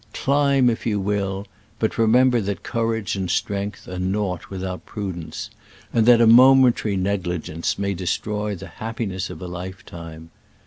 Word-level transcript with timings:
Climb 0.13 0.67
if 0.67 0.87
you 0.87 0.99
will, 0.99 1.45
but 1.77 1.99
remember 1.99 2.41
that 2.41 2.63
courage 2.63 3.15
and 3.15 3.29
strength 3.29 3.87
are 3.87 3.99
naught 3.99 4.49
with 4.49 4.63
out 4.63 4.83
prudence, 4.83 5.51
and 5.93 6.07
that 6.07 6.19
a 6.19 6.25
momentary 6.25 6.97
negligence 6.97 7.77
may 7.77 7.93
destroy 7.93 8.55
the 8.55 8.65
happiness 8.65 9.29
of 9.29 9.43
a 9.43 9.47
hfetime. 9.47 10.29